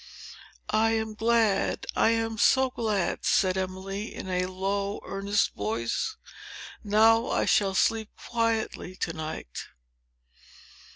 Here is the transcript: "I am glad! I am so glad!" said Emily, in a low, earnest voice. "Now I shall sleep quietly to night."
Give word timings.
"I 0.71 0.93
am 0.93 1.13
glad! 1.13 1.85
I 1.95 2.09
am 2.09 2.39
so 2.39 2.71
glad!" 2.71 3.23
said 3.23 3.55
Emily, 3.55 4.11
in 4.15 4.27
a 4.29 4.47
low, 4.47 4.99
earnest 5.05 5.53
voice. 5.53 6.17
"Now 6.83 7.27
I 7.27 7.45
shall 7.45 7.75
sleep 7.75 8.09
quietly 8.17 8.95
to 8.95 9.13
night." 9.13 9.65